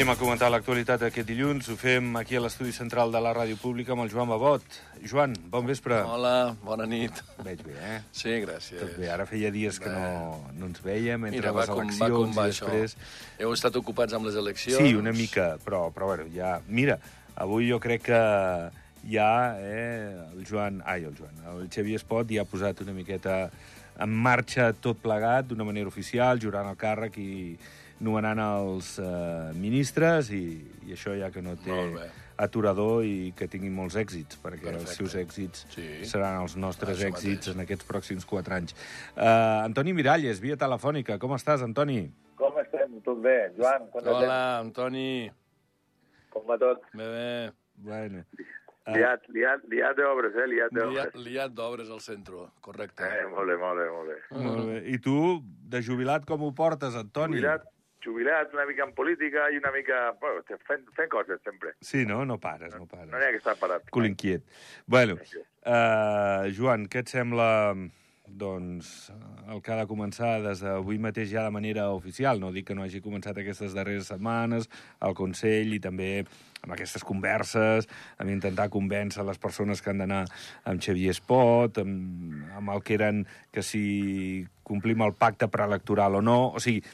[0.00, 1.66] Anem a comentar l'actualitat aquest dilluns.
[1.68, 4.64] Ho fem aquí a l'estudi central de la Ràdio Pública amb el Joan Babot.
[5.04, 5.98] Joan, bon vespre.
[6.08, 7.18] Hola, bona nit.
[7.44, 7.98] Veig bé, eh?
[8.08, 8.80] Sí, gràcies.
[8.80, 9.10] Tot bé.
[9.12, 12.08] Ara feia dies que no, no ens veiem entre Mira, va les com, eleccions va
[12.14, 12.70] com va i això.
[12.72, 12.94] després...
[13.44, 14.80] Heu estat ocupats amb les eleccions?
[14.80, 16.54] Sí, una mica, però, però bueno, ja...
[16.64, 16.96] Mira,
[17.36, 18.22] avui jo crec que
[19.12, 19.28] ja
[19.60, 20.80] eh, el Joan...
[20.88, 21.44] Ai, el Joan.
[21.52, 23.36] El Xavier Espot ja ha posat una miqueta
[24.00, 27.36] en marxa tot plegat d'una manera oficial, jurant el càrrec i
[28.00, 30.42] nomenant els eh, ministres i,
[30.88, 31.76] i això ja que no té
[32.40, 34.94] aturador i que tinguin molts èxits, perquè els Perfecte.
[34.96, 36.04] seus èxits Sí.
[36.08, 37.54] seran els nostres Això èxits mateix.
[37.54, 38.72] en aquests pròxims quatre anys.
[39.16, 41.18] Uh, Antoni Miralles, via telefònica.
[41.18, 42.10] Com estàs, Antoni?
[42.36, 43.00] Com estem?
[43.04, 43.52] Tot bé?
[43.58, 45.28] Joan, Hola, Antoni.
[45.28, 45.36] temps?
[46.30, 46.80] Com va tot?
[46.94, 47.52] Bé, bé.
[47.76, 48.24] Bueno.
[48.86, 50.46] Uh, Liat, liat, liat d'obres, eh?
[50.48, 51.14] Liat Liat, d'obres.
[51.26, 53.04] liat d'obres al centre, correcte.
[53.04, 54.16] Eh, molt bé, molt bé, molt bé.
[54.46, 54.78] Molt bé.
[54.94, 57.36] I tu, de jubilat, com ho portes, Antoni?
[57.36, 57.68] Jubilat,
[58.04, 60.00] jubilat, una mica en política i una mica...
[60.20, 61.74] Bueno, fent, fent coses, sempre.
[61.80, 62.24] Sí, no?
[62.24, 63.10] No pares, no No pares.
[63.12, 63.88] n'hi ha que estar parat.
[63.90, 64.44] Cul inquiet.
[64.86, 67.50] Bueno, uh, Joan, què et sembla
[68.30, 69.10] doncs,
[69.50, 72.38] el que ha de començar des d'avui mateix ja de manera oficial.
[72.38, 74.68] No dic que no hagi començat aquestes darreres setmanes,
[75.00, 76.12] al Consell i també
[76.62, 77.88] amb aquestes converses,
[78.22, 80.22] amb intentar convèncer les persones que han d'anar
[80.64, 86.22] amb Xavier Espot, amb, amb el que eren que si complim el pacte preelectoral o
[86.22, 86.38] no.
[86.54, 86.84] O sigui,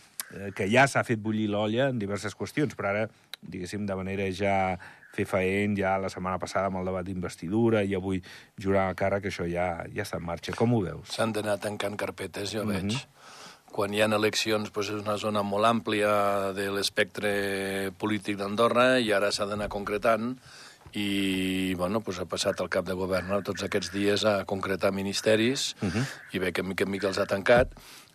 [0.55, 3.09] que ja s'ha fet bullir l'olla en diverses qüestions, però ara,
[3.43, 4.77] diguéssim, de manera ja
[5.17, 8.19] fer faent, ja la setmana passada amb el debat d'investidura i avui
[8.61, 10.53] jurar el càrrec, això ja, ja està en marxa.
[10.53, 11.09] Com ho veus?
[11.15, 12.73] S'han d'anar tancant carpetes, jo Mhm.
[12.73, 13.07] veig.
[13.73, 19.13] Quan hi ha eleccions doncs és una zona molt àmplia de l'espectre polític d'Andorra i
[19.13, 20.37] ara s'ha d'anar concretant
[20.95, 23.43] i bueno, doncs ha passat el cap de govern no?
[23.43, 26.05] tots aquests dies a concretar ministeris Mhm.
[26.33, 27.69] i ve que mica en mica els ha tancat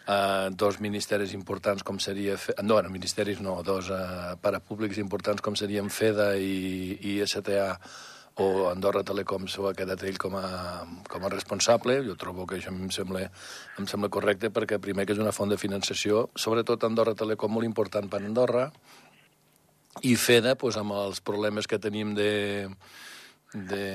[0.07, 2.37] uh, dos ministeris importants com seria...
[2.37, 2.55] Fe...
[2.63, 7.75] No, bueno, ministeris no, dos uh, parapúblics importants com serien FEDA i, i STA
[8.41, 10.47] o Andorra Telecom s'ho ha quedat ell com a,
[11.11, 11.99] com a responsable.
[12.07, 13.25] Jo trobo que això em sembla,
[13.77, 17.67] em sembla correcte perquè primer que és una font de finançació, sobretot Andorra Telecom molt
[17.67, 18.69] important per Andorra,
[20.07, 22.69] i FEDA, doncs, amb els problemes que tenim de,
[23.53, 23.85] de,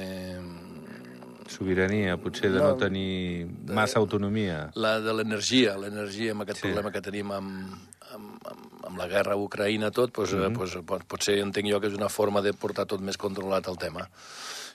[1.49, 4.71] Sobirania, potser de no, No, tenir massa autonomia.
[4.75, 6.67] la de l'energia, l'energia amb aquest Sí.
[6.69, 7.73] problema que tenim amb,
[8.13, 10.57] amb, amb, amb la guerra a Ucraïna, tot, doncs, mm -hmm.
[10.59, 13.77] doncs, pot, potser entenc jo que és una forma de portar tot més controlat el
[13.79, 14.09] tema.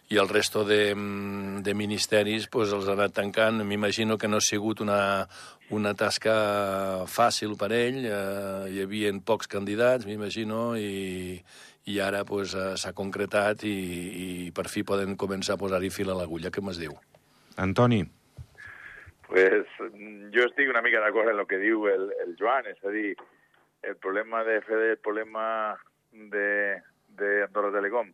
[0.10, 3.64] I el resto de, mm, de ministeris doncs, els ha anat tancant.
[3.64, 5.26] M'imagino que no ha sigut una,
[5.70, 8.06] una tasca fàcil per ell.
[8.06, 11.42] Eh, hi havia pocs candidats, m'imagino, i,
[11.90, 13.78] i ara doncs, eh, s'ha concretat i,
[14.26, 16.98] i per fi poden començar a posar-hi fil a l'agulla, que m'es diu.
[17.58, 18.04] Antoni,
[19.32, 19.64] Pues,
[20.36, 23.14] jo estic una mica d'acord en el que diu el, el Joan, és a dir,
[23.88, 25.46] el problema de FEDE, el problema
[26.12, 26.82] de,
[27.16, 28.10] de Andorra Telecom,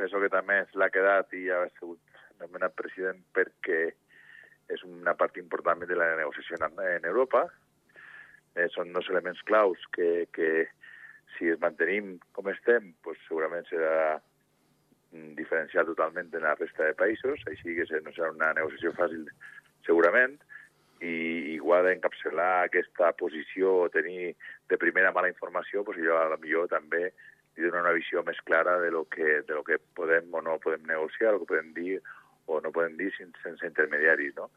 [0.00, 2.00] penso que també l'ha quedat i ha sigut
[2.40, 3.82] nomenat president perquè
[4.72, 7.44] és una part important de la negociació en, en Europa.
[8.56, 10.70] Eh, són dos elements claus que, que
[11.38, 14.16] si es mantenim com estem, pues segurament serà
[15.12, 19.28] mm, diferenciat totalment de la resta de països, així que no serà una negociació fàcil
[19.86, 20.38] segurament,
[21.04, 24.34] i igual d'encapçalar aquesta posició o tenir
[24.70, 27.10] de primera mala informació, pues jo a la millor també
[27.56, 30.58] li dono una visió més clara de lo que, de lo que podem o no
[30.62, 32.00] podem negociar, el que podem dir
[32.46, 34.50] o no podem dir sense, sense intermediaris, no?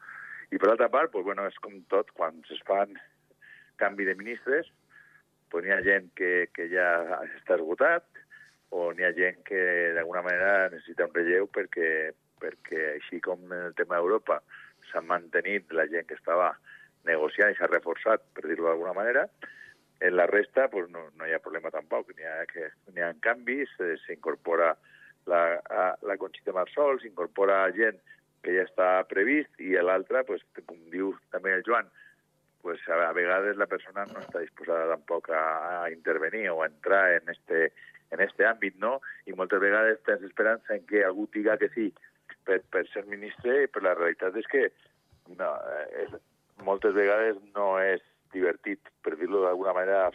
[0.50, 2.96] I per altra part, pues, bueno, és com tot, quan es fan
[3.80, 4.70] canvi de ministres,
[5.50, 6.88] pues, n'hi ha gent que, que ja
[7.26, 8.06] està esgotat,
[8.70, 9.60] o n'hi ha gent que
[9.96, 11.90] d'alguna manera necessita un relleu perquè,
[12.42, 14.42] perquè així com en el tema d'Europa
[14.90, 16.52] s'ha mantenit la gent que estava
[17.08, 19.24] negociant i s'ha reforçat, per dir-ho d'alguna manera,
[20.00, 22.12] en la resta pues, no, no hi ha problema tampoc.
[22.16, 24.74] N'hi ha, que, n'hi ha canvis, eh, s'incorpora
[25.28, 27.98] la, a, la Conxita Marsol, s'incorpora gent
[28.44, 31.88] que ja està previst i l'altre, pues, com diu també el Joan,
[32.68, 35.44] pues, a, vegades la persona no està disposada tampoc a,
[35.84, 37.72] a intervenir o a entrar en este,
[38.12, 38.98] en este àmbit, no?
[39.24, 41.86] I moltes vegades tens esperança en que algú diga que sí
[42.44, 44.66] per, per ser ministre, però la realitat és que
[45.40, 46.12] no, eh, és,
[46.68, 48.04] moltes vegades no és
[48.36, 50.12] divertit, per dir-lo d'alguna manera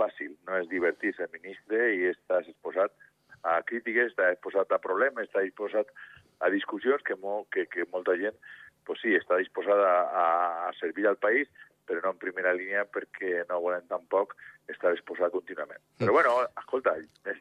[0.00, 2.96] fàcil, no és divertit ser ministre i estàs exposat
[3.44, 5.92] a crítiques, estàs exposat a problemes, estàs exposat
[6.40, 8.40] a discussions que, mo, que, que molta gent
[8.88, 10.28] pues sí, està disposada a,
[10.66, 11.46] a servir al país,
[11.88, 14.36] però no en primera línia perquè no volen tampoc
[14.70, 15.82] estar exposat contínuament.
[15.98, 17.40] Però bueno, escolta, és,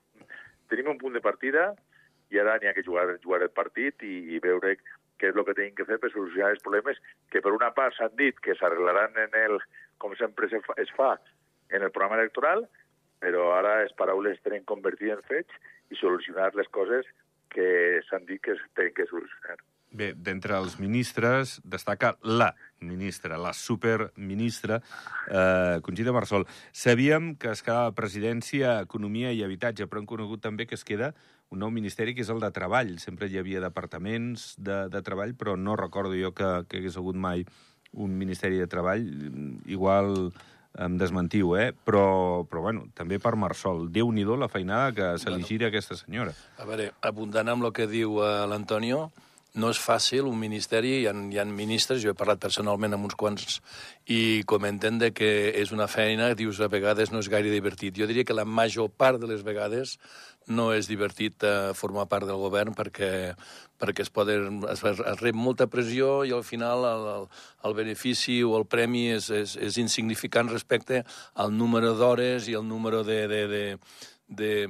[0.72, 1.74] tenim un punt de partida
[2.30, 4.76] i ara n'hi ha que jugar, jugar el partit i, i veure
[5.20, 7.00] què és el que tenim que fer per solucionar els problemes
[7.34, 9.58] que per una part s'han dit que s'arreglaran en el,
[10.00, 11.16] com sempre se fa, es fa,
[11.70, 12.64] en el programa electoral
[13.20, 15.56] però ara les paraules tenen convertir en fets
[15.92, 17.08] i solucionar les coses
[17.54, 19.58] que s'han dit que es tenen que solucionar.
[19.90, 22.52] Bé, d'entre els ministres destaca la
[22.86, 24.78] ministra, la superministra,
[25.32, 26.46] eh, Conxita Marsol.
[26.72, 31.14] Sabíem que es quedava presidència, economia i habitatge, però hem conegut també que es queda
[31.50, 33.00] un nou ministeri que és el de Treball.
[33.02, 37.18] Sempre hi havia departaments de, de treball, però no recordo jo que, que hagués hagut
[37.18, 37.46] mai
[37.98, 39.08] un ministeri de treball.
[39.66, 40.30] Igual
[40.78, 41.72] em desmentiu, eh?
[41.74, 43.88] Però, però bueno, també per Marsol.
[43.90, 46.36] Déu-n'hi-do la feinada que se li gira a aquesta senyora.
[46.62, 49.08] A veure, abundant amb el que diu uh, l'Antonio,
[49.60, 53.10] no és fàcil, un ministeri, hi ha, hi ha ministres, jo he parlat personalment amb
[53.10, 53.60] uns quants,
[54.10, 55.30] i comenten de que
[55.60, 57.98] és una feina, dius, a vegades no és gaire divertit.
[58.00, 59.98] Jo diria que la major part de les vegades
[60.50, 63.36] no és divertit eh, formar part del govern perquè,
[63.80, 67.28] perquè es, poden, es, es rep molta pressió i al final el, el,
[67.70, 71.04] el benefici o el premi és, és, és insignificant respecte
[71.36, 73.64] al número d'hores i el número de, de, de,
[74.30, 74.68] de,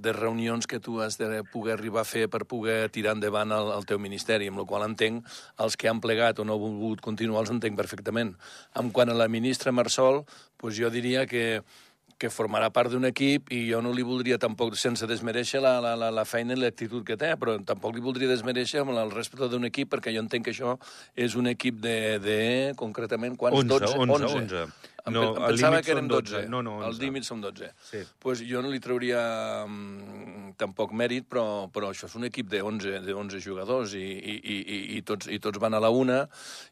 [0.00, 3.72] de reunions que tu has de poder arribar a fer per poder tirar endavant el,
[3.76, 5.24] el teu ministeri, amb la qual entenc
[5.60, 8.34] els que han plegat o no han volgut continuar els entenc perfectament.
[8.80, 10.24] En quant a la ministra Marsol,
[10.60, 11.62] doncs jo diria que
[12.18, 15.94] que formarà part d'un equip i jo no li voldria tampoc, sense desmereixer la, la,
[15.98, 19.50] la, la feina i l'actitud que té, però tampoc li voldria desmereixer amb el respecte
[19.52, 20.76] d'un equip perquè jo entenc que això
[21.26, 22.38] és un equip de, de
[22.80, 23.58] concretament, quants?
[23.66, 24.42] 11, 11, 11.
[24.44, 24.93] 11.
[25.12, 26.30] No, em pensava que eren 12.
[26.32, 26.48] 12.
[26.48, 26.86] No, no, 11.
[26.88, 27.68] Els límits són 12.
[27.84, 28.00] Sí.
[28.24, 29.20] Pues jo no li trauria
[29.66, 34.00] um, tampoc mèrit, però, però això és un equip de 11, de 11 jugadors i,
[34.00, 36.22] i, i, i, tots, i tots van a la una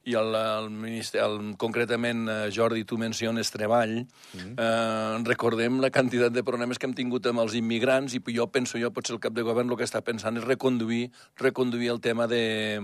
[0.09, 3.99] i el, el, minister, el concretament eh, Jordi, tu menciones treball.
[4.33, 4.57] Mm.
[4.57, 8.81] Eh, recordem la quantitat de problemes que hem tingut amb els immigrants i jo penso,
[8.81, 12.25] jo potser el cap de govern el que està pensant és reconduir, reconduir el tema
[12.31, 12.81] de,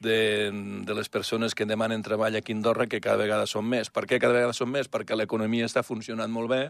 [0.00, 0.50] de,
[0.84, 3.92] de les persones que demanen treball aquí a Andorra, que cada vegada són més.
[3.92, 4.89] Per què cada vegada són més?
[4.90, 6.60] Perquè l'economia està funcionant molt bé,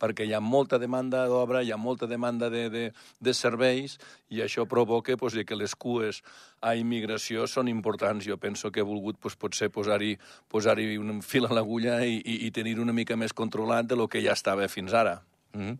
[0.00, 2.84] perquè hi ha molta demanda d'obra, hi ha molta demanda de, de,
[3.20, 3.98] de serveis,
[4.28, 6.22] i això provoca pues, que les cues
[6.60, 8.26] a immigració són importants.
[8.26, 10.16] Jo penso que he volgut pues, potser posar-hi
[10.48, 14.08] posar, un fil a l'agulla i, i, i tenir una mica més controlat de lo
[14.08, 15.20] que ja estava fins ara.
[15.54, 15.78] Mm -hmm.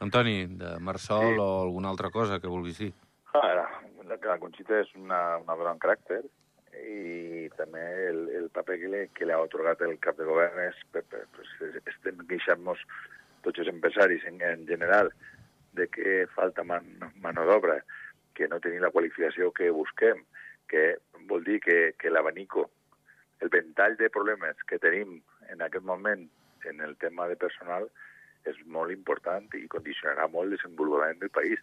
[0.00, 1.38] Antoni, de Marsol sí.
[1.38, 2.92] o alguna altra cosa que vulguis dir?
[3.34, 3.66] Ah, la,
[4.08, 6.22] la Conxita és una, una gran caràcter,
[6.78, 10.60] i també el, el paper que li, que li ha otorgat el cap de govern
[10.68, 11.54] és, pues,
[11.90, 12.82] estem queixant-nos
[13.44, 15.10] tots els empresaris en, en general
[15.72, 16.86] de que falta man,
[17.22, 17.80] mano d'obra,
[18.34, 20.22] que no tenim la qualificació que busquem,
[20.70, 20.98] que
[21.30, 22.68] vol dir que, que l'abanico,
[23.40, 25.18] el ventall de problemes que tenim
[25.50, 26.28] en aquest moment
[26.68, 27.88] en el tema de personal
[28.48, 31.60] és molt important i condicionarà molt el desenvolupament del país.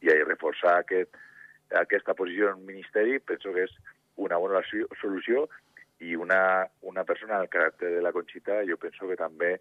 [0.00, 1.16] I reforçar aquest,
[1.76, 3.74] aquesta posició en Ministeri penso que és
[4.26, 4.62] una bona
[5.00, 5.46] solució
[6.00, 9.56] i una, una persona al caràcter de la Conxita jo penso que també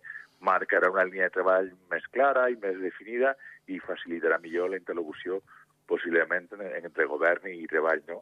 [0.46, 3.34] marcarà una línia de treball més clara i més definida
[3.68, 5.42] i facilitarà millor la interlocució
[5.90, 8.22] possiblement entre govern i treball, no?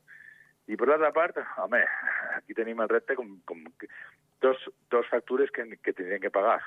[0.68, 1.80] I per l'altra part, home,
[2.36, 3.62] aquí tenim el repte com, com
[4.44, 6.60] dos, dos factures que, que tindrem que pagar.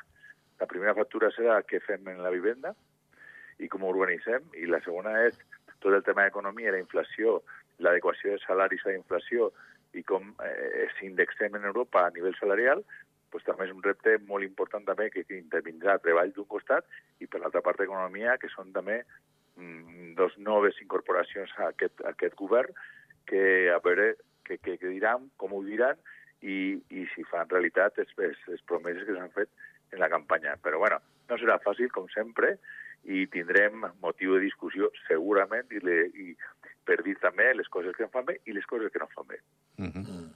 [0.61, 2.75] La primera factura serà què fem en la vivenda
[3.61, 5.37] i com ho organitzem, i la segona és
[5.81, 7.41] tot el tema d'economia, la inflació,
[7.85, 9.51] l'adequació de salaris a la inflació
[9.97, 12.85] i com eh, s'indexem en Europa a nivell salarial,
[13.31, 16.87] pues, també és un repte molt important també que intervindrà treball d'un costat
[17.21, 19.01] i per l'altra part economia, que són també
[19.57, 22.75] mm, dos noves incorporacions a aquest, a aquest govern
[23.31, 24.15] que a veure
[24.47, 25.99] què, què, què diran, com ho diran
[26.43, 28.13] i, i si fan realitat les,
[28.49, 29.51] les promeses que s'han fet
[29.95, 30.57] en la campanya.
[30.63, 30.99] Però bueno,
[31.31, 32.57] no serà fàcil, com sempre,
[33.05, 36.35] i tindrem motiu de discussió segurament i, le, i
[36.91, 39.29] per dir també les coses que em fan bé i les coses que no fan
[39.31, 39.41] bé.
[39.79, 40.07] Mm -hmm.
[40.11, 40.31] Mm.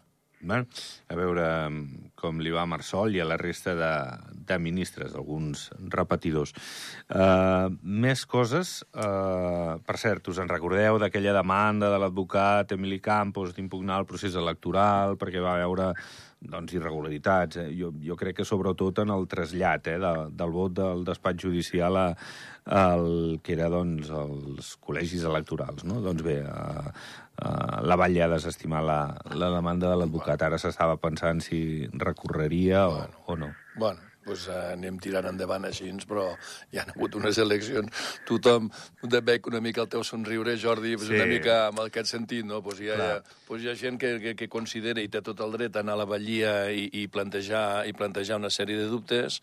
[0.45, 0.67] Bueno,
[1.09, 3.93] a veure mm, com li va a Marsol i a la resta de,
[4.49, 6.55] de ministres, alguns repetidors.
[7.13, 8.81] Uh, més coses.
[8.97, 14.39] Uh, per cert, us en recordeu d'aquella demanda de l'advocat Emili Campos d'impugnar el procés
[14.41, 15.93] electoral perquè va veure
[16.45, 17.57] doncs, irregularitats.
[17.63, 17.69] Eh?
[17.79, 21.97] Jo, jo crec que sobretot en el trasllat eh, de, del vot del despatx judicial
[21.97, 22.07] a,
[22.65, 25.85] al que era doncs, els col·legis electorals.
[25.89, 26.01] No?
[26.05, 26.93] Doncs bé, a,
[27.45, 27.55] a
[27.85, 29.01] la Vall ha desestimat la,
[29.35, 30.45] la demanda de l'advocat.
[30.47, 33.53] Ara s'estava pensant si recorreria o, o no.
[33.77, 36.25] Bueno, pues, eh, anem tirant endavant així, però
[36.73, 37.93] hi ha hagut unes eleccions.
[38.29, 38.71] Tothom
[39.03, 41.15] veig una mica el teu somriure, Jordi, pues, sí.
[41.19, 42.63] una mica en aquest sentit, no?
[42.65, 45.21] Pues hi, ha, hi ha, pues hi ha gent que, que, que considera i té
[45.23, 48.81] tot el dret a anar a la Vallia i, i, plantejar, i plantejar una sèrie
[48.81, 49.41] de dubtes.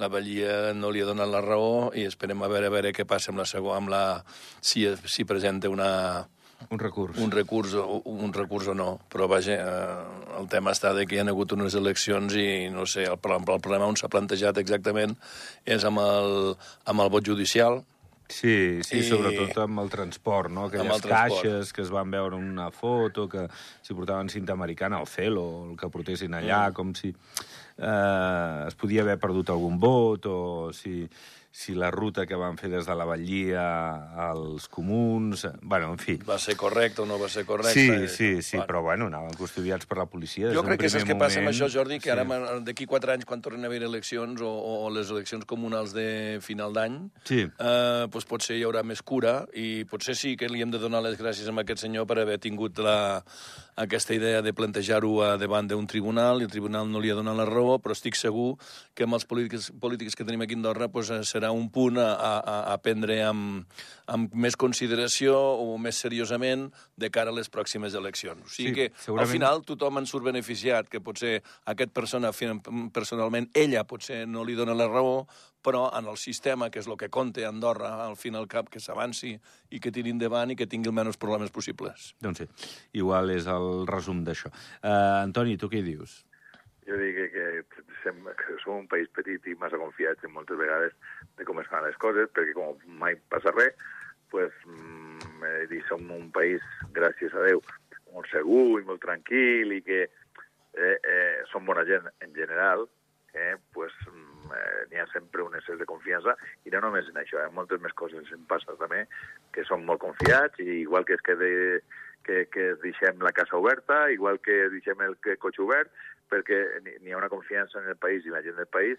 [0.00, 3.06] La Vallia no li ha donat la raó i esperem a veure, a veure què
[3.08, 4.04] passa amb la segona, amb la,
[4.60, 5.90] si, si presenta una,
[6.70, 7.18] Un recurs.
[7.18, 11.16] un recurs, o, un recurs o no, però vaja, eh, el tema està de que
[11.16, 14.58] hi ha hagut unes eleccions i no sé, el, el, el problema on s'ha plantejat
[14.58, 15.16] exactament
[15.64, 16.54] és amb el,
[16.86, 17.82] amb el vot judicial,
[18.32, 20.62] Sí, sí, I- sobretot amb el transport, no?
[20.70, 21.42] Aquelles Amb transport.
[21.42, 23.42] caixes que es van veure en una foto, que
[23.84, 26.72] s'hi portaven cinta americana, el celo, el que portessin allà, Mm.
[26.72, 27.10] com si
[27.76, 31.06] eh, es podia haver perdut algun vot, o si,
[31.52, 33.62] si la ruta que van fer des de la Vallia
[34.30, 35.44] als comuns...
[35.60, 36.14] Bueno, en fi.
[36.24, 37.74] va ser correcte o no va ser correcte.
[37.76, 38.66] Sí, eh, sí, sí, bueno.
[38.66, 40.48] però bueno, anaven custodiats per la policia.
[40.48, 41.54] des Jo crec que saps primer què passa amb moment.
[41.60, 42.14] això, Jordi, que Sí.
[42.16, 42.24] ara
[42.64, 46.72] d'aquí quatre anys, quan tornen a haver eleccions o, o les eleccions comunals de final
[46.72, 47.42] d'any, Sí.
[47.44, 51.02] eh, doncs potser hi haurà més cura i potser sí que li hem de donar
[51.02, 53.22] les gràcies a aquest senyor per haver tingut la,
[53.76, 57.44] aquesta idea de plantejar-ho davant d'un tribunal i el tribunal no li ha donat la
[57.44, 58.56] raó, però estic segur
[58.94, 61.98] que amb els polítics, polítics que tenim aquí a Andorra doncs, eh, serà un punt
[61.98, 63.64] a, a, a prendre amb,
[64.12, 68.42] amb més consideració o més seriosament de cara a les pròximes eleccions.
[68.46, 72.30] O sigui Sí, que, al segurament- final, tothom en surt beneficiat, que potser aquest persona
[72.92, 75.26] personalment, ella potser no li dona la raó,
[75.62, 78.80] però en el sistema, que és el que compta Andorra, al fin al cap, que
[78.80, 79.36] s'avanci
[79.70, 82.12] i que tiri endavant i que tingui el menys problemes possibles.
[82.20, 82.46] Doncs sí,
[82.98, 84.50] igual és el resum d'això.
[84.82, 86.24] Uh, Antoni, tu què dius?
[86.86, 90.96] Jo dic que, que, que som un país petit i massa confiats en moltes vegades
[91.38, 93.76] de com es fan les coses, perquè com mai passa res,
[94.32, 96.64] pues, mm, eh, som un país,
[96.96, 97.62] gràcies a Déu,
[98.12, 102.88] molt segur i molt tranquil i que eh, eh, som bona gent en general,
[103.34, 106.34] eh, pues, mm, eh, n'hi ha sempre un excés de confiança
[106.64, 109.06] i no només en això, eh, moltes més coses em passa també,
[109.52, 111.52] que som molt confiats i igual que es quede
[112.24, 115.90] que, que deixem la casa oberta, igual que deixem el que cotxe obert,
[116.32, 118.98] perquè n'hi- ha una confiança en el país i la gent del país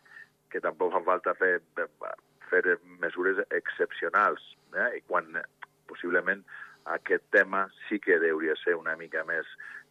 [0.54, 1.58] que tampoc fa falta fer,
[2.50, 4.42] fer mesures excepcionals.
[4.78, 5.00] Eh?
[5.00, 5.34] I quan
[5.90, 6.44] possiblement
[6.94, 9.48] aquest tema sí que hauria ser una mica més,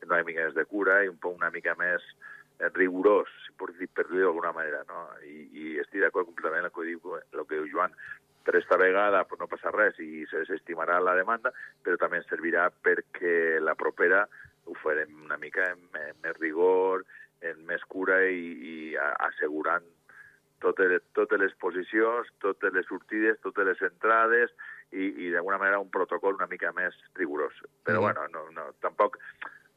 [0.06, 2.04] una mica més de cura i un poc una mica més
[2.60, 4.82] eh, rigorós, per dir-ho d'alguna manera.
[4.88, 5.08] No?
[5.26, 7.94] I, I estic d'acord completament amb el que diu, el que diu Joan,
[8.42, 12.68] per esta vegada pues, no passa res i se desestimarà la demanda, però també servirà
[12.82, 14.24] perquè la propera
[14.66, 17.04] ho farem una mica amb més rigor,
[17.50, 18.76] amb més cura i, i
[19.28, 19.86] assegurant
[20.62, 24.52] totes, totes les posicions, totes les sortides, totes les entrades
[24.92, 27.56] i, i d'alguna manera un protocol una mica més rigorós.
[27.84, 28.04] Però Mhm.
[28.06, 29.18] bueno, no, no, tampoc,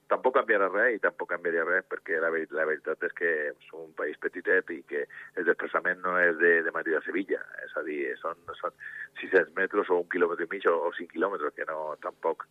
[0.07, 3.31] tampoc canviarà res i tampoc canviaria res perquè la, la veritat és que
[3.69, 7.41] som un país petitet i que el desplaçament no és de, de Madrid a Sevilla,
[7.65, 8.71] és a dir, són, són
[9.21, 12.45] 600 metres o un quilòmetre i mig o, o 5 quilòmetres, que no tampoc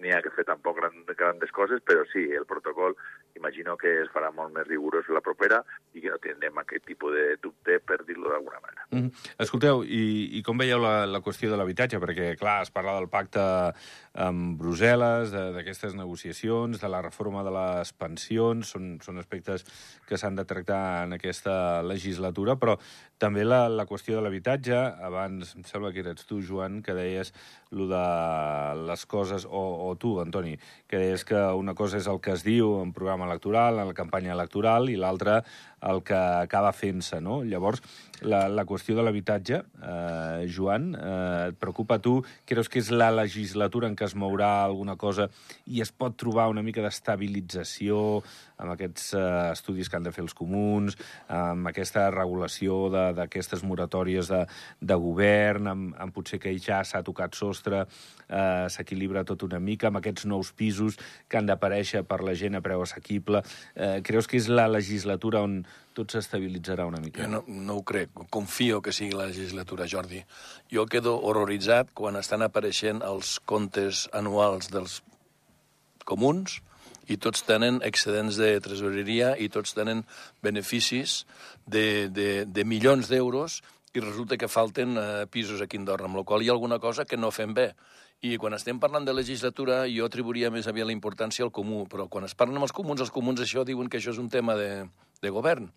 [0.00, 2.96] n'hi ha que fer tampoc gran, grandes coses, però sí, el protocol
[3.36, 5.60] imagino que es farà molt més rigorós la propera
[5.94, 8.86] i que no tindrem aquest tipus de dubte, per dir-lo d'alguna manera.
[8.90, 9.32] Mm -hmm.
[9.38, 12.00] Escolteu, i, i com veieu la, la qüestió de l'habitatge?
[12.00, 13.40] Perquè, clar, es parla del pacte
[14.14, 19.64] amb Brussel·les, d'aquestes negociacions, de la reforma de les pensions, són, són aspectes
[20.06, 22.78] que s'han de tractar en aquesta legislatura, però
[23.18, 24.76] també la, la qüestió de l'habitatge,
[25.06, 27.32] abans, em sembla que eres tu, Joan, que deies
[27.70, 28.04] lo de
[28.88, 30.56] les coses, o, o tu, Antoni,
[30.90, 34.34] deies que una cosa és el que es diu en programa electoral, en la campanya
[34.34, 35.40] electoral, i l'altra
[35.80, 37.40] el que acaba fent-se, no?
[37.46, 37.80] Llavors,
[38.20, 42.18] la, la qüestió de l'habitatge, eh, Joan, eh, et preocupa tu?
[42.48, 45.30] Creus que és la legislatura en què es mourà alguna cosa
[45.66, 48.20] i es pot trobar una mica d'estabilització
[48.60, 49.24] amb aquests eh,
[49.54, 50.96] estudis que han de fer els comuns,
[51.32, 52.78] amb aquesta regulació
[53.16, 54.44] d'aquestes moratòries de,
[54.80, 57.84] de govern, amb, amb potser que ja s'ha tocat sostre,
[58.28, 60.98] eh, s'equilibra tot una mica, amb aquests nous pisos
[61.28, 63.42] que han d'aparèixer per la gent a preu assequible.
[63.74, 65.60] Eh, creus que és la legislatura on
[65.96, 67.24] tot s'estabilitzarà una mica?
[67.24, 68.14] Jo no, no ho crec.
[68.30, 70.22] Confio que sigui la legislatura, Jordi.
[70.72, 75.00] Jo quedo horroritzat quan estan apareixent els comptes anuals dels
[76.08, 76.60] comuns
[77.10, 80.04] i tots tenen excedents de tresoreria i tots tenen
[80.44, 81.24] beneficis
[81.66, 83.60] de, de, de milions d'euros
[83.94, 86.78] i resulta que falten eh, pisos aquí a Andorra, amb la qual hi ha alguna
[86.78, 87.72] cosa que no fem bé.
[88.22, 92.06] I quan estem parlant de legislatura, jo atribuiria més aviat la importància al comú, però
[92.06, 94.54] quan es parlen amb els comuns, els comuns això diuen que això és un tema
[94.54, 94.84] de,
[95.22, 95.70] de govern.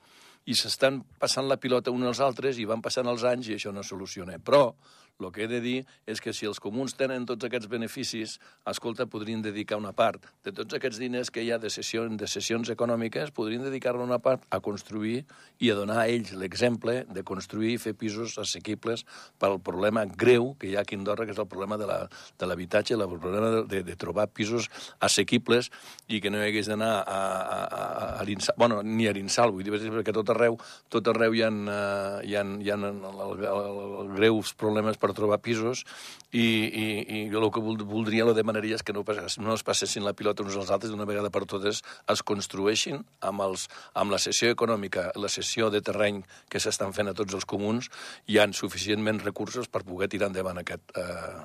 [0.45, 3.71] I s'estan passant la pilota uns als altres i van passant els anys i això
[3.73, 4.37] no es soluciona.
[4.43, 4.75] Però
[5.19, 8.37] el que he de dir és que si els comuns tenen tots aquests beneficis,
[8.69, 12.27] escolta, podrien dedicar una part de tots aquests diners que hi ha de, sessió, de
[12.27, 15.23] sessions econòmiques, podrien dedicar-ne una part a construir
[15.63, 19.05] i a donar a ells l'exemple de construir i fer pisos assequibles
[19.39, 22.97] pel problema greu que hi ha aquí a Andorra, que és el problema de l'habitatge,
[22.97, 25.69] el problema de, de, de trobar pisos assequibles
[26.07, 29.53] i que no hi hagués d'anar a, a, a, a l'Insal, bueno, ni a l'Insal,
[29.53, 30.57] vull dir, perquè tot arreu,
[30.91, 34.99] tot arreu hi ha, uh, hi ha, hi ha el, el, el, el, greus problemes
[35.03, 35.83] per trobar pisos
[36.31, 39.65] i, i, i jo el que voldria, lo demanaria és que no, passés, no es
[39.67, 43.67] passessin la pilota uns als altres d'una vegada per totes es construeixin amb, els,
[43.99, 47.89] amb la sessió econòmica, la sessió de terreny que s'estan fent a tots els comuns,
[48.31, 51.41] hi han suficientment recursos per poder tirar endavant aquest, eh,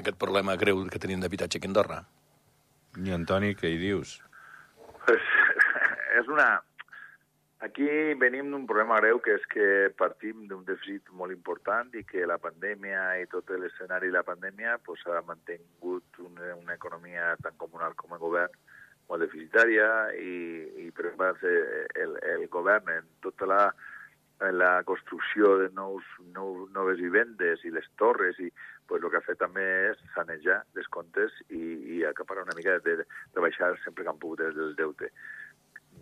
[0.00, 2.04] aquest problema greu que tenim d'habitatge aquí a Andorra.
[3.02, 4.20] I Antoni, què hi dius?
[5.06, 5.32] Pues,
[6.20, 6.48] és una...
[7.64, 7.86] Aquí
[8.20, 9.66] venim d'un problema greu que és que
[9.96, 14.74] partim d'un dèficit molt important i que la pandèmia i tot l'escenari de la pandèmia
[14.84, 18.58] pues, ha mantingut una, una economia tan comunal com el govern
[19.08, 20.34] molt deficitària i,
[20.84, 21.54] i per exemple,
[22.04, 23.62] el, el govern en tota la,
[24.44, 28.50] en la construcció de nous, nous, noves vivendes i les torres i
[28.88, 31.62] pues, el que ha fet també és sanejar les comptes i,
[31.96, 35.08] i acaparar una mica de, de baixar sempre que han pogut del deute.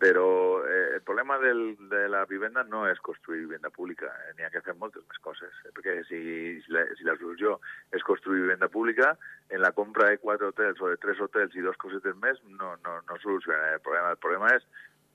[0.01, 4.47] Però eh, el problema del, de la vivenda no és construir vivenda pública, eh, n'hi
[4.47, 6.21] ha que fer moltes més coses, eh, perquè si,
[6.65, 7.59] si, la, si la solució
[7.95, 9.13] és construir vivenda pública,
[9.53, 12.75] en la compra de quatre hotels o de tres hotels i dos cosetes més no,
[12.87, 14.17] no, no soluciona el problema.
[14.17, 14.67] El problema és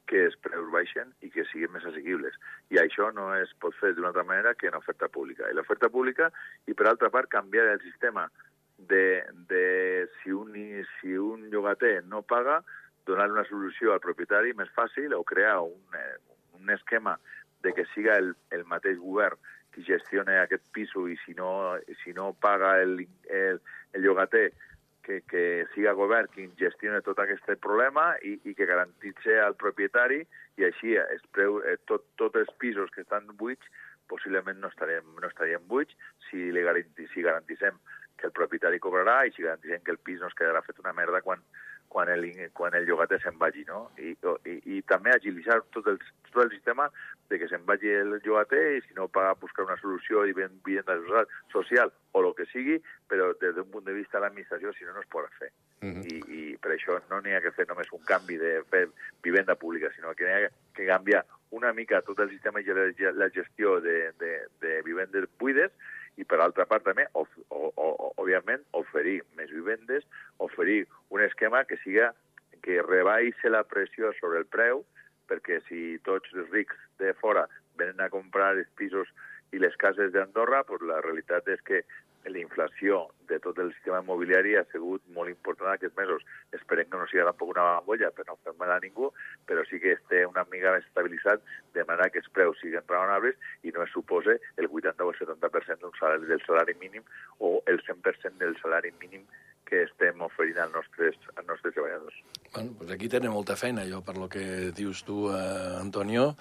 [0.07, 2.35] que els preus baixen i que siguin més assequibles.
[2.71, 5.49] I això no es pot fer d'una altra manera que en oferta pública.
[5.49, 6.31] I l'oferta pública,
[6.65, 8.29] i per altra part, canviar el sistema
[8.77, 10.53] de, de si, un,
[10.97, 12.61] si un llogater no paga,
[13.07, 16.17] donar una solució al propietari més fàcil o crear un, eh,
[16.59, 17.17] un esquema
[17.63, 19.39] de que siga el, el mateix govern
[19.73, 22.99] qui gestiona aquest piso i si no, si no paga el,
[23.29, 23.61] el,
[23.93, 24.51] el llogater
[25.07, 30.23] que, que siga govern qui gestioni tot aquest problema i, i que garantitze al propietari
[30.57, 33.71] i així es preu, eh, tot, tots els pisos que estan buits
[34.11, 35.95] possiblement no estarem, no estaríem buits
[36.29, 37.79] si, li garanti, si garantissem
[38.17, 40.95] que el propietari cobrarà i si garantissem que el pis no es quedarà fet una
[40.97, 41.43] merda quan,
[41.87, 43.87] quan el, quan el llogater se'n vagi, no?
[43.97, 44.13] I,
[44.45, 46.89] i, I també agilitzar tot el, tot el sistema
[47.29, 50.97] de que se'n vagi el llogater i si no paga buscar una solució i vivenda
[51.01, 54.85] social, social o el que sigui, però des d'un punt de vista de l'administració, si
[54.85, 55.51] no, no es pot fer.
[55.81, 56.05] Uh -huh.
[56.11, 56.15] I,
[56.53, 58.87] I per això no n'hi ha que fer només un canvi de fer
[59.23, 63.29] vivenda pública, sinó que n'hi ha que canviar una mica tot el sistema i la
[63.29, 65.71] gestió de, de, de vivendes buides
[66.17, 70.05] i per altra part també, o, o, o, òbviament, oferir més vivendes,
[70.43, 72.11] oferir un esquema que siga
[72.65, 74.83] que rebaixi la pressió sobre el preu,
[75.29, 77.45] perquè si tots els rics de fora
[77.77, 79.09] venen a comprar els pisos
[79.53, 81.83] i les cases d'Andorra, pues la realitat és que
[82.29, 86.23] la inflació de tot el sistema immobiliari ha sigut molt important aquests mesos.
[86.55, 89.11] Esperem que no sigui tampoc una bombolla per no fer mal a ningú,
[89.49, 91.43] però sí que esté una mica més estabilitzat
[91.75, 95.19] de manera que els preus siguin raonables i no es supose el 80 o el
[95.19, 97.03] 70% d'un salari, del salari mínim
[97.39, 99.27] o el 100% del salari mínim
[99.67, 102.15] que estem oferint als nostres, als nostres treballadors.
[102.53, 106.35] Bueno, pues aquí tenen molta feina, jo, per lo que dius tu, eh, Antonio.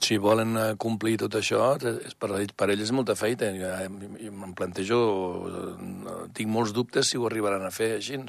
[0.00, 1.74] Si volen eh, complir tot això,
[2.06, 3.50] és per, per ells és molta feina.
[3.58, 3.74] Jo,
[4.22, 5.02] jo em plantejo,
[5.50, 8.22] eh, tinc molts dubtes si ho arribaran a fer així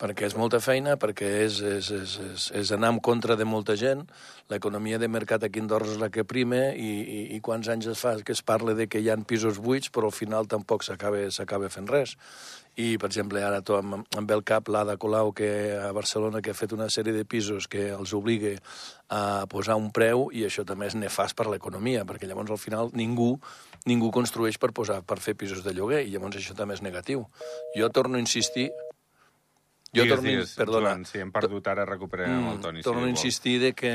[0.00, 3.76] perquè és molta feina, perquè és, és, és, és, és anar en contra de molta
[3.76, 4.06] gent.
[4.48, 7.90] L'economia de mercat aquí a Andorra és la que prime i, i, i quants anys
[7.92, 10.86] es fa que es parla de que hi ha pisos buits, però al final tampoc
[10.86, 12.16] s'acaba fent res.
[12.80, 16.54] I, per exemple, ara to, amb, amb el cap l'Ada Colau, que a Barcelona que
[16.54, 18.54] ha fet una sèrie de pisos que els obliga
[19.12, 22.94] a posar un preu i això també és nefast per l'economia, perquè llavors al final
[22.96, 23.34] ningú
[23.88, 27.24] ningú construeix per posar per fer pisos de lloguer i llavors això també és negatiu.
[27.76, 28.68] Jo torno a insistir
[29.90, 32.84] jo digues, torno, digues, perdona, Joan, si hem perdut ara recuperem mm, el Toni.
[32.86, 33.94] Torno si a insistir de que,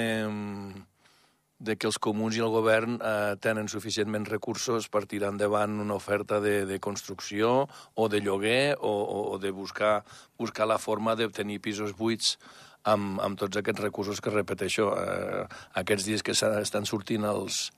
[1.70, 5.96] de que els comuns i el govern eh, tenen suficientment recursos per tirar endavant una
[5.96, 10.02] oferta de, de construcció o de lloguer o, o, o de buscar,
[10.38, 12.36] buscar la forma d'obtenir pisos buits
[12.84, 14.92] amb, amb tots aquests recursos que repeteixo.
[15.00, 15.48] Eh,
[15.82, 17.70] aquests dies que estan sortint els,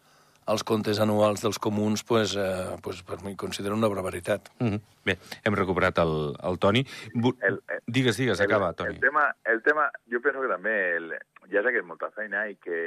[0.48, 4.50] els comptes anuals dels comuns, pues, eh, pues per mi considero una barbaritat.
[4.60, 4.82] Mm -hmm.
[5.06, 6.86] Bé, hem recuperat el, el Toni.
[7.14, 8.96] Bu el, el, digues, digues, el, acaba, Toni.
[8.96, 11.12] El tema, el tema, jo penso que també el,
[11.52, 12.80] ja sé que és molta feina i que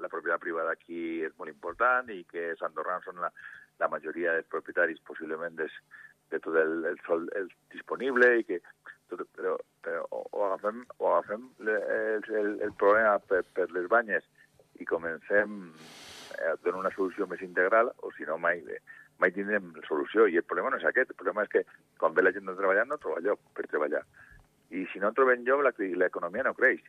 [0.00, 3.32] la propietat privada aquí és molt important i que els andorrans són la,
[3.78, 5.72] la majoria dels propietaris possiblement des,
[6.30, 8.60] de tot el, el sol el disponible i que
[9.10, 13.88] tot, però, però o, o agafem, o agafem el, el, el problema per, per les
[13.90, 14.26] banyes
[14.80, 15.60] i comencem
[16.40, 18.62] a donar una solució més integral, o si no, mai,
[19.20, 20.26] mai tindrem solució.
[20.26, 21.64] I el problema no és aquest, el problema és que
[22.00, 24.02] quan ve la gent a treballar no troba lloc per treballar.
[24.70, 26.82] I si no troben lloc, l'economia no creix.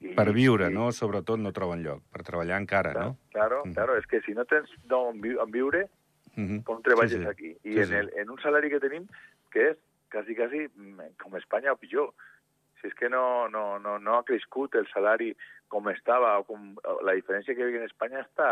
[0.00, 0.74] I, per viure, i...
[0.74, 0.90] no?
[0.92, 2.02] Sobretot no troben lloc.
[2.12, 3.32] Per treballar encara, claro, no?
[3.32, 3.76] Claro, mm.
[3.78, 3.96] claro.
[4.00, 5.86] És que si no tens no, on, vi on viure,
[6.34, 6.62] mm -hmm.
[6.64, 7.28] com treballes sí, sí.
[7.28, 7.50] aquí?
[7.62, 9.06] I sí, en, el, en un salari que tenim
[9.50, 9.76] que és
[10.10, 12.12] quasi, quasi mm, com Espanya o pitjor.
[12.80, 15.34] Si és que no, no, no, no ha crescut el salari
[15.72, 16.72] com estava, o com,
[17.06, 18.50] la diferència que hi ha en Espanya està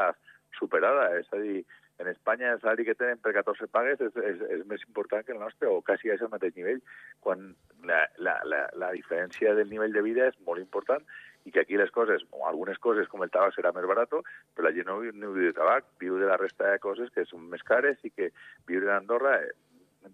[0.59, 1.11] superada.
[1.19, 1.65] És a dir,
[1.99, 5.35] en Espanya el salari que tenen per 14 pagues és, és, és més important que
[5.35, 6.81] el nostre, o quasi és el mateix nivell,
[7.23, 7.53] quan
[7.87, 11.05] la, la, la, la diferència del nivell de vida és molt important
[11.45, 14.65] i que aquí les coses, o algunes coses com el tabac serà més barat, però
[14.65, 17.45] la gent no, no viu de tabac, viu de la resta de coses que són
[17.53, 18.31] més cares i que
[18.67, 19.53] viure a Andorra eh,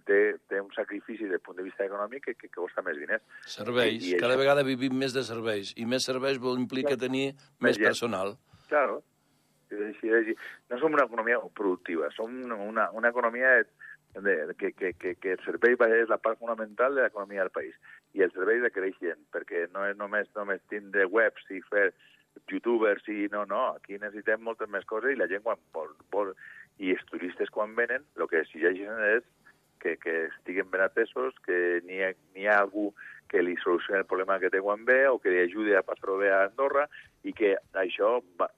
[0.06, 2.98] té, té un sacrifici des del punt de vista econòmic que, que, que costa més
[3.00, 3.22] diners.
[3.46, 4.02] Serveis.
[4.04, 4.42] I, i Cada això...
[4.42, 5.74] vegada vivim més de serveis.
[5.76, 8.36] I més serveis vol implica tenir més, més personal.
[8.68, 9.02] Claro.
[9.70, 13.70] No som una economia productiva, som una, una, una economia de,
[14.20, 17.76] de, que, que, que, que el servei és la part fonamental de l'economia del país.
[18.14, 21.92] I el servei requereix gent, perquè no és només, només tindre webs i fer
[22.50, 26.32] youtubers i no, no, aquí necessitem moltes més coses i la gent quan vol, vol
[26.82, 29.26] i els turistes quan venen el que exigeixen és
[29.80, 32.12] que, que estiguen ben atesos, que n'hi ha,
[32.50, 32.90] ha algú
[33.30, 36.18] que li solucioni el problema que té quan ve o que li ajudi a passar-ho
[36.18, 36.88] bé a Andorra
[37.22, 38.16] i que això,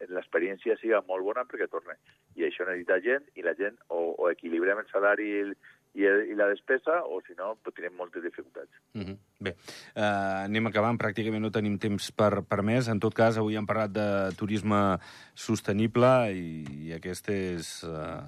[0.09, 1.99] l'experiència siga molt bona perquè torne.
[2.39, 5.53] I això necessita gent i la gent o, o equilibrem el salari i, el,
[5.93, 8.73] i, el, i la despesa o si no pues, tenim moltes dificultats.
[8.95, 9.17] Mm -hmm.
[9.43, 9.51] Bé,
[9.97, 12.89] uh, anem acabant, pràcticament no tenim temps per, per més.
[12.89, 14.09] En tot cas, avui hem parlat de
[14.39, 14.99] turisme
[15.35, 18.23] sostenible i, i aquesta és uh,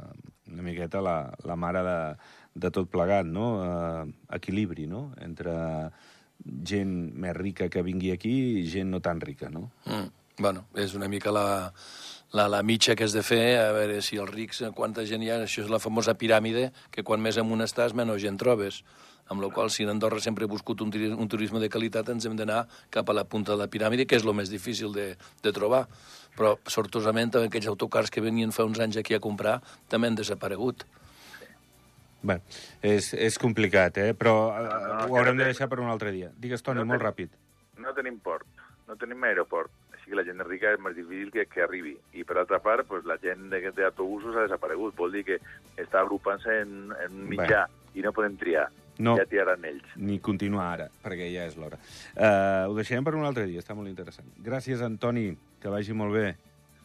[0.52, 1.98] una miqueta la, la mare de,
[2.54, 3.46] de tot plegat, no?
[3.60, 5.54] Uh, equilibri, no?, entre
[6.44, 9.70] gent més rica que vingui aquí i gent no tan rica, no?
[9.86, 10.10] Mm.
[10.36, 11.72] Bueno, és una mica la,
[12.34, 15.30] la, la mitja que has de fer, a veure si els rics, quanta gent hi
[15.30, 18.82] ha, això és la famosa piràmide, que quan més amunt estàs, menys gent trobes.
[19.30, 22.26] Amb la qual si en Andorra sempre he buscat un, un turisme de qualitat, ens
[22.26, 25.14] hem d'anar cap a la punta de la piràmide, que és el més difícil de,
[25.42, 25.86] de trobar.
[26.34, 30.84] Però, sortosament, aquells autocars que venien fa uns anys aquí a comprar també han desaparegut.
[32.24, 32.38] Bé,
[32.80, 34.12] és, és complicat, eh?
[34.16, 36.30] però no, no, no, ho haurem de deixar per un altre dia.
[36.40, 37.08] Digues, Toni, no molt ten...
[37.10, 37.34] ràpid.
[37.84, 38.46] No tenim port,
[38.88, 41.92] no tenim aeroport, així que la gent rica és més difícil que, que arribi.
[42.16, 45.38] I per altra part, pues, la gent d'autobusos ha desaparegut, vol dir que
[45.76, 48.00] està agrupant-se en, en mitjà Bé.
[48.00, 48.70] i no podem triar.
[48.94, 49.94] No, ja tiraran ells.
[49.98, 51.80] Ni continuar ara, perquè ja és l'hora.
[52.14, 54.28] Uh, ho deixarem per un altre dia, està molt interessant.
[54.44, 56.28] Gràcies, Antoni, que vagi molt bé.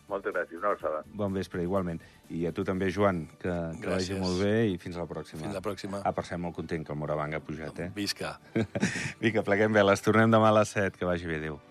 [0.09, 1.03] Moltes gràcies, una abraçada.
[1.13, 2.01] Bon vespre, igualment.
[2.33, 5.43] I a tu també, Joan, que, que vagi molt bé i fins a la pròxima.
[5.45, 6.01] Fins la pròxima.
[6.01, 7.91] Ah, per ser molt content que el Moravang ha pujat, eh?
[7.95, 8.39] Visca.
[9.23, 11.61] Vinga, pleguem bé, les tornem demà a les 7, que vagi bé, adéu.